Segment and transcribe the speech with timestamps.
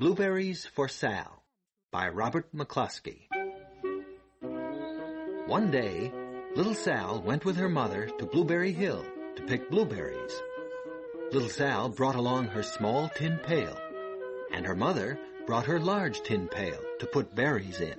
[0.00, 1.44] Blueberries for Sal
[1.92, 3.28] by Robert McCloskey.
[5.46, 6.10] One day,
[6.56, 9.04] little Sal went with her mother to Blueberry Hill
[9.36, 10.32] to pick blueberries.
[11.32, 13.78] Little Sal brought along her small tin pail,
[14.52, 17.96] and her mother brought her large tin pail to put berries in.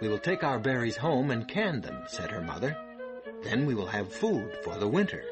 [0.00, 2.76] We will take our berries home and can them, said her mother.
[3.42, 5.24] Then we will have food for the winter.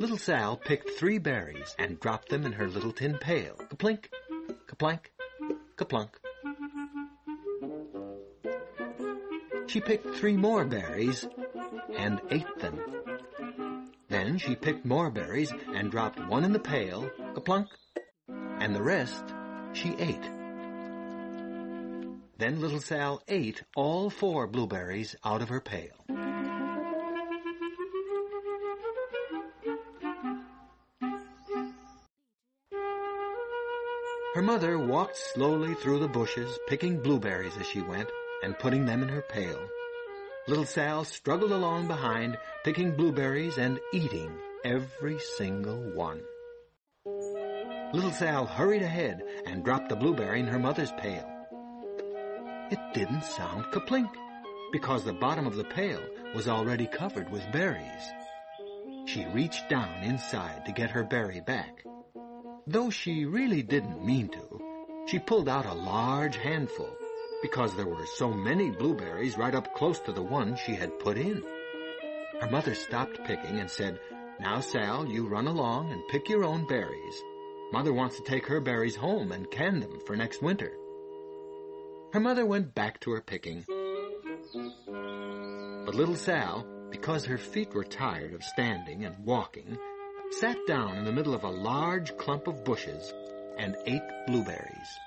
[0.00, 3.54] Little Sal picked three berries and dropped them in her little tin pail.
[3.70, 4.06] Kaplink,
[4.66, 5.12] kaplank,
[5.76, 6.10] kaplunk.
[9.68, 11.26] She picked three more berries
[11.96, 12.80] and ate them.
[14.08, 17.68] Then she picked more berries and dropped one in the pail, kaplunk,
[18.28, 19.24] and the rest
[19.74, 20.30] she ate.
[22.36, 26.04] Then little Sal ate all four blueberries out of her pail.
[34.34, 38.08] Her mother walked slowly through the bushes, picking blueberries as she went
[38.42, 39.68] and putting them in her pail.
[40.48, 46.20] Little Sal struggled along behind, picking blueberries and eating every single one.
[47.92, 51.30] Little Sal hurried ahead and dropped the blueberry in her mother's pail.
[52.72, 54.10] It didn't sound kaplink
[54.72, 56.00] because the bottom of the pail
[56.34, 58.02] was already covered with berries.
[59.06, 61.84] She reached down inside to get her berry back.
[62.66, 64.62] Though she really didn't mean to,
[65.06, 66.88] she pulled out a large handful
[67.42, 71.18] because there were so many blueberries right up close to the one she had put
[71.18, 71.42] in.
[72.40, 74.00] Her mother stopped picking and said,
[74.40, 77.22] Now, Sal, you run along and pick your own berries.
[77.70, 80.72] Mother wants to take her berries home and can them for next winter.
[82.14, 83.66] Her mother went back to her picking.
[85.84, 89.76] But little Sal, because her feet were tired of standing and walking,
[90.40, 93.12] sat down in the middle of a large clump of bushes
[93.56, 94.98] and ate blueberries.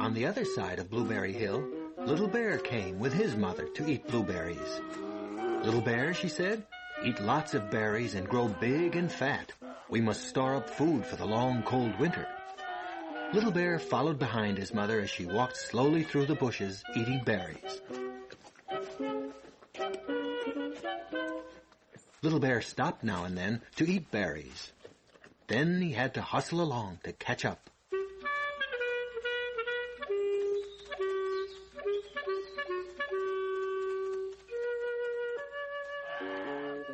[0.00, 1.64] On the other side of Blueberry Hill,
[2.06, 4.80] Little Bear came with his mother to eat blueberries.
[5.64, 6.64] Little Bear, she said,
[7.04, 9.52] eat lots of berries and grow big and fat.
[9.90, 12.26] We must store up food for the long cold winter.
[13.34, 17.82] Little Bear followed behind his mother as she walked slowly through the bushes eating berries.
[22.22, 24.72] Little Bear stopped now and then to eat berries.
[25.46, 27.68] Then he had to hustle along to catch up.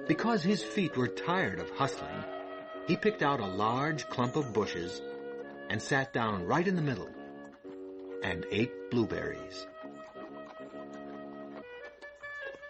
[0.09, 2.25] Because his feet were tired of hustling,
[2.89, 5.01] he picked out a large clump of bushes
[5.71, 7.09] and sat down right in the middle
[8.23, 9.67] and ate blueberries.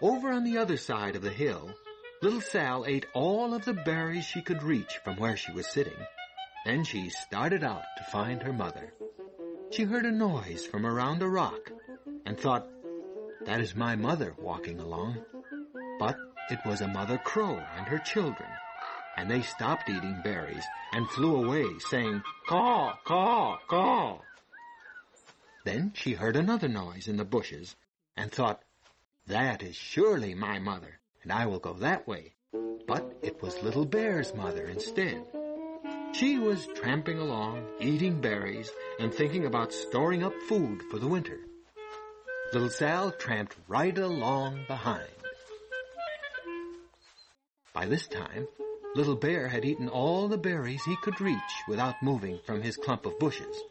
[0.01, 1.73] Over on the other side of the hill,
[2.21, 5.97] little Sal ate all of the berries she could reach from where she was sitting.
[6.65, 8.93] Then she started out to find her mother.
[9.71, 11.71] She heard a noise from around a rock
[12.25, 12.67] and thought,
[13.45, 15.17] that is my mother walking along.
[15.99, 16.17] But
[16.49, 18.49] it was a mother crow and her children,
[19.17, 24.19] and they stopped eating berries and flew away, saying, Caw, caw, caw.
[25.63, 27.75] Then she heard another noise in the bushes
[28.15, 28.61] and thought,
[29.27, 32.33] That is surely my mother, and I will go that way.
[32.87, 35.25] But it was Little Bear's mother instead.
[36.13, 41.39] She was tramping along, eating berries, and thinking about storing up food for the winter.
[42.53, 45.09] Little Sal tramped right along behind.
[47.73, 48.47] By this time,
[48.95, 53.05] Little Bear had eaten all the berries he could reach without moving from his clump
[53.05, 53.61] of bushes.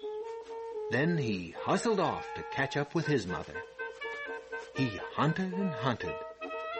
[0.90, 3.54] Then he hustled off to catch up with his mother.
[4.76, 6.14] He hunted and hunted,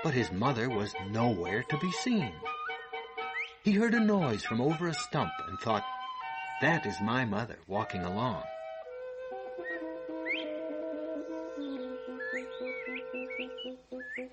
[0.03, 2.34] but his mother was nowhere to be seen.
[3.62, 5.84] He heard a noise from over a stump and thought,
[6.61, 8.43] that is my mother walking along.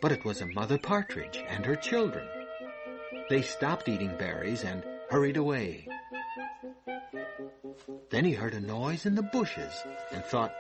[0.01, 2.27] But it was a mother partridge and her children.
[3.31, 5.87] They stopped eating berries and hurried away.
[8.09, 9.71] Then he heard a noise in the bushes
[10.11, 10.51] and thought,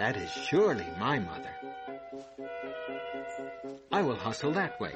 [0.00, 1.54] that is surely my mother.
[3.92, 4.92] I will hustle that way.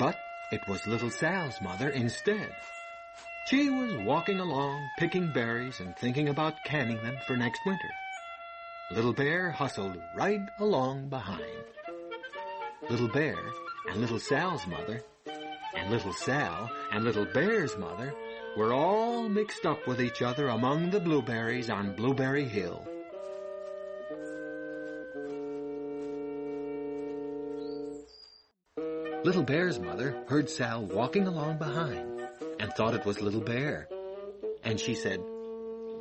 [0.00, 0.18] But
[0.50, 2.52] it was little Sal's mother instead.
[3.46, 7.90] She was walking along, picking berries and thinking about canning them for next winter.
[8.90, 11.46] Little Bear hustled right along behind.
[12.90, 13.38] Little Bear
[13.88, 15.00] and Little Sal's mother,
[15.76, 18.12] and Little Sal and Little Bear's mother
[18.56, 22.84] were all mixed up with each other among the blueberries on Blueberry Hill.
[29.22, 32.22] Little Bear's mother heard Sal walking along behind
[32.58, 33.86] and thought it was Little Bear.
[34.64, 35.20] And she said,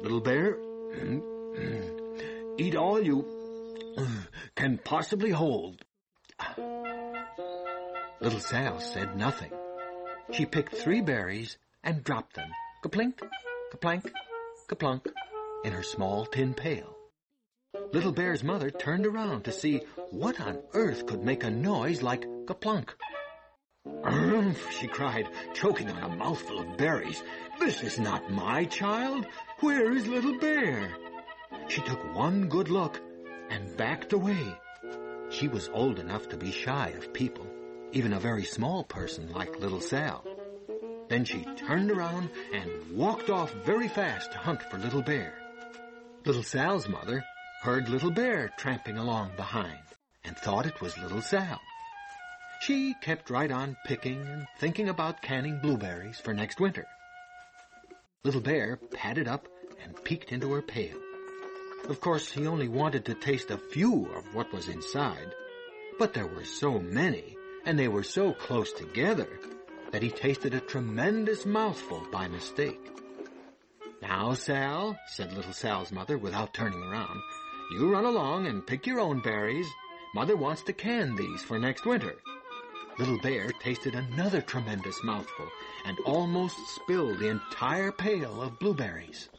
[0.02, 0.58] Little Bear,
[2.58, 3.28] eat all you
[4.56, 5.86] can possibly hold.
[8.22, 9.52] Little Sal said nothing.
[10.32, 12.50] She picked three berries and dropped them,
[12.84, 13.22] kaplink,
[13.72, 14.12] kaplank,
[14.68, 15.08] kaplunk,
[15.64, 16.98] in her small tin pail.
[17.94, 19.82] Little Bear's mother turned around to see
[20.12, 22.90] what on earth could make a noise like kaplunk.
[24.80, 27.24] she cried, choking on a mouthful of berries.
[27.60, 29.26] This is not my child.
[29.62, 30.90] Where is Little Bear?
[31.70, 33.00] She took one good look
[33.50, 34.58] and backed away.
[35.30, 37.48] She was old enough to be shy of people,
[37.92, 40.24] even a very small person like Little Sal.
[41.10, 45.34] Then she turned around and walked off very fast to hunt for Little Bear.
[46.26, 47.24] Little Sal's mother
[47.64, 49.80] heard Little Bear tramping along behind
[50.24, 51.60] and thought it was Little Sal.
[52.62, 56.86] She kept right on picking and thinking about canning blueberries for next winter.
[58.24, 59.48] Little Bear padded up
[59.84, 60.98] and peeked into her pail.
[61.88, 65.34] Of course, he only wanted to taste a few of what was inside,
[65.98, 67.38] but there were so many,
[67.70, 69.28] and they were so close together,
[69.92, 72.80] that he tasted a tremendous mouthful by mistake.
[74.02, 77.22] Now, Sal, said little Sal's mother without turning around,
[77.72, 79.68] you run along and pick your own berries.
[80.16, 82.16] Mother wants to can these for next winter.
[82.98, 85.48] Little Bear tasted another tremendous mouthful
[85.86, 89.30] and almost spilled the entire pail of blueberries.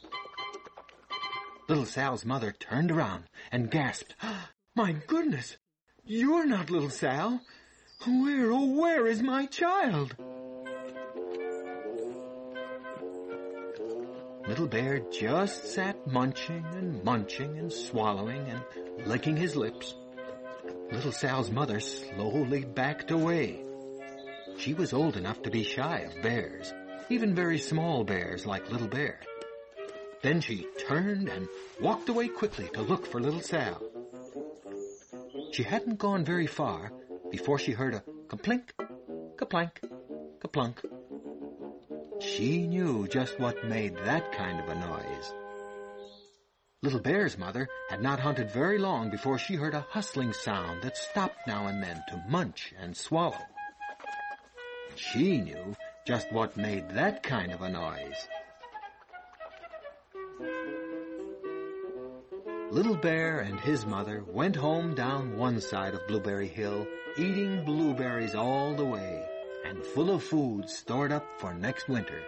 [1.68, 4.14] Little Sal's mother turned around and gasped,
[4.76, 5.56] My goodness!
[6.04, 7.40] You're not Little Sal!
[8.06, 10.16] Where, oh, where is my child?
[14.48, 19.94] Little Bear just sat munching and munching and swallowing and licking his lips.
[20.90, 23.62] Little Sal's mother slowly backed away.
[24.56, 26.72] She was old enough to be shy of bears,
[27.10, 29.20] even very small bears like Little Bear.
[30.22, 31.46] Then she turned and
[31.82, 33.82] walked away quickly to look for Little Sal.
[35.52, 36.92] She hadn't gone very far
[37.30, 38.70] before she heard a kaplink,
[39.36, 39.80] kaplank,
[40.40, 40.84] kaplunk.
[42.20, 45.32] She knew just what made that kind of a noise.
[46.82, 50.96] Little Bear's mother had not hunted very long before she heard a hustling sound that
[50.96, 53.36] stopped now and then to munch and swallow.
[54.96, 58.28] She knew just what made that kind of a noise.
[62.70, 66.86] Little Bear and his mother went home down one side of Blueberry Hill,
[67.18, 69.26] eating blueberries all the way,
[69.64, 72.22] and full of food stored up for next winter.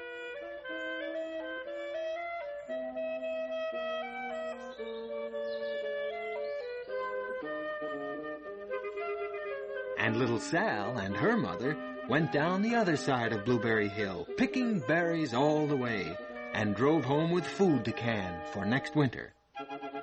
[9.97, 11.77] And little Sal and her mother
[12.09, 16.19] went down the other side of Blueberry Hill, picking berries all the way,
[16.53, 19.35] and drove home with food to can for next winter.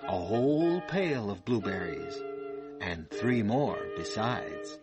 [0.07, 2.21] A whole pail of blueberries,
[2.81, 4.79] and three more besides.